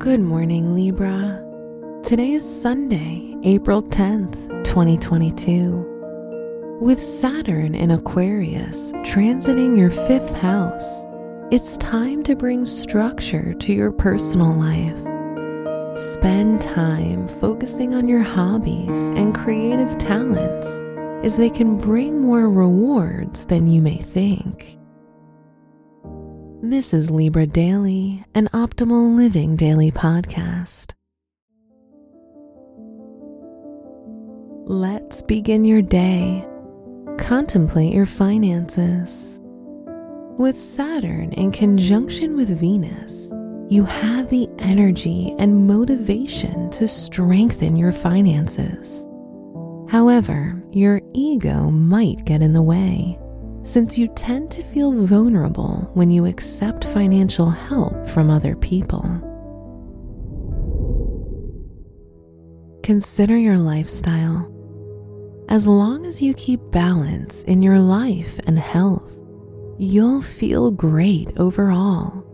Good 0.00 0.20
morning, 0.20 0.74
Libra. 0.74 1.44
Today 2.02 2.32
is 2.32 2.62
Sunday, 2.62 3.36
April 3.42 3.82
10th, 3.82 4.64
2022. 4.64 6.78
With 6.80 6.98
Saturn 6.98 7.74
in 7.74 7.90
Aquarius 7.90 8.92
transiting 9.04 9.76
your 9.76 9.90
fifth 9.90 10.32
house, 10.32 11.04
it's 11.50 11.76
time 11.76 12.22
to 12.22 12.34
bring 12.34 12.64
structure 12.64 13.52
to 13.52 13.74
your 13.74 13.92
personal 13.92 14.54
life. 14.54 14.96
Spend 16.14 16.62
time 16.62 17.28
focusing 17.28 17.92
on 17.92 18.08
your 18.08 18.22
hobbies 18.22 19.10
and 19.10 19.34
creative 19.34 19.98
talents 19.98 20.66
as 21.26 21.36
they 21.36 21.50
can 21.50 21.76
bring 21.76 22.22
more 22.22 22.48
rewards 22.48 23.44
than 23.44 23.66
you 23.66 23.82
may 23.82 23.98
think. 23.98 24.79
This 26.62 26.92
is 26.92 27.10
Libra 27.10 27.46
Daily, 27.46 28.22
an 28.34 28.48
optimal 28.52 29.16
living 29.16 29.56
daily 29.56 29.90
podcast. 29.90 30.92
Let's 34.66 35.22
begin 35.22 35.64
your 35.64 35.80
day. 35.80 36.46
Contemplate 37.16 37.94
your 37.94 38.04
finances. 38.04 39.40
With 40.36 40.54
Saturn 40.54 41.32
in 41.32 41.50
conjunction 41.50 42.36
with 42.36 42.60
Venus, 42.60 43.32
you 43.70 43.84
have 43.84 44.28
the 44.28 44.46
energy 44.58 45.34
and 45.38 45.66
motivation 45.66 46.68
to 46.72 46.86
strengthen 46.86 47.74
your 47.74 47.92
finances. 47.92 49.08
However, 49.88 50.62
your 50.72 51.00
ego 51.14 51.70
might 51.70 52.26
get 52.26 52.42
in 52.42 52.52
the 52.52 52.60
way 52.60 53.18
since 53.62 53.98
you 53.98 54.08
tend 54.08 54.50
to 54.50 54.62
feel 54.62 54.92
vulnerable 54.92 55.90
when 55.94 56.10
you 56.10 56.26
accept 56.26 56.84
financial 56.84 57.50
help 57.50 58.06
from 58.08 58.30
other 58.30 58.56
people. 58.56 59.02
Consider 62.82 63.36
your 63.36 63.58
lifestyle. 63.58 64.50
As 65.48 65.66
long 65.66 66.06
as 66.06 66.22
you 66.22 66.32
keep 66.34 66.60
balance 66.70 67.42
in 67.44 67.62
your 67.62 67.78
life 67.78 68.40
and 68.46 68.58
health, 68.58 69.18
you'll 69.78 70.22
feel 70.22 70.70
great 70.70 71.28
overall. 71.36 72.24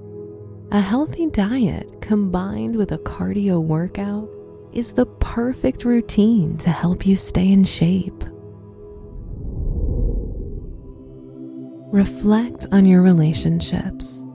A 0.73 0.81
healthy 0.81 1.27
diet 1.31 2.01
combined 2.01 2.77
with 2.77 2.93
a 2.93 2.99
cardio 2.99 3.63
workout 3.63 4.29
is 4.73 4.93
the 4.93 5.07
perfect 5.07 5.85
routine 5.85 6.57
to 6.59 6.71
help 6.71 7.07
you 7.07 7.17
stay 7.17 7.51
in 7.51 7.65
shape. 7.65 8.25
Reflect 11.93 12.67
on 12.73 12.85
your 12.85 13.01
relationships. 13.01 14.27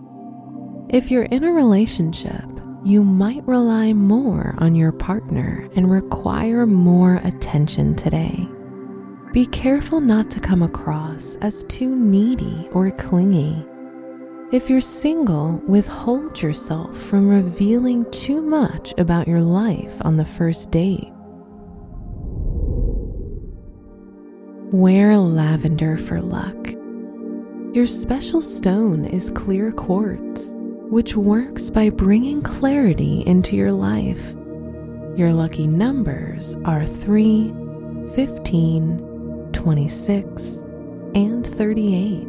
If 0.88 1.12
you're 1.12 1.26
in 1.26 1.44
a 1.44 1.52
relationship, 1.52 2.46
you 2.86 3.04
might 3.04 3.46
rely 3.46 3.92
more 3.92 4.56
on 4.60 4.74
your 4.74 4.94
partner 4.94 5.70
and 5.76 5.92
require 5.92 6.66
more 6.66 7.16
attention 7.26 7.94
today. 7.96 8.48
Be 9.34 9.46
careful 9.48 10.00
not 10.00 10.32
to 10.32 10.40
come 10.40 10.64
across 10.64 11.36
as 11.42 11.64
too 11.64 11.94
needy 11.94 12.70
or 12.72 12.90
clingy. 12.92 13.66
If 14.54 14.70
you're 14.70 14.80
single, 14.80 15.62
withhold 15.68 16.42
yourself 16.42 16.98
from 16.98 17.28
revealing 17.28 18.10
too 18.12 18.42
much 18.42 18.94
about 18.98 19.28
your 19.28 19.42
life 19.42 19.98
on 20.02 20.16
the 20.16 20.26
first 20.26 20.72
date. 20.72 21.12
Wear 24.72 25.18
lavender 25.18 25.98
for 25.98 26.22
luck. 26.22 26.56
Your 27.74 27.88
special 27.88 28.42
stone 28.42 29.06
is 29.06 29.30
clear 29.30 29.72
quartz, 29.72 30.54
which 30.90 31.16
works 31.16 31.70
by 31.70 31.90
bringing 31.90 32.42
clarity 32.42 33.24
into 33.26 33.56
your 33.56 33.72
life. 33.72 34.36
Your 35.16 35.32
lucky 35.32 35.68
numbers 35.68 36.58
are 36.66 36.86
3, 36.86 37.54
15, 38.14 39.50
26, 39.54 40.66
and 41.16 41.48
38. 41.48 42.28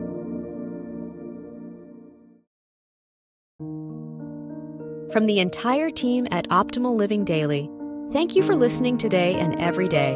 From 5.13 5.27
the 5.27 5.41
entire 5.41 5.91
team 5.91 6.29
at 6.31 6.49
Optimal 6.51 6.97
Living 6.97 7.25
Daily, 7.25 7.69
thank 8.13 8.37
you 8.37 8.45
for 8.45 8.55
listening 8.55 8.97
today 8.97 9.35
and 9.35 9.59
every 9.59 9.89
day. 9.89 10.15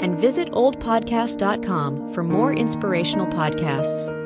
And 0.00 0.18
visit 0.18 0.50
oldpodcast.com 0.52 2.14
for 2.14 2.22
more 2.24 2.54
inspirational 2.54 3.26
podcasts. 3.26 4.25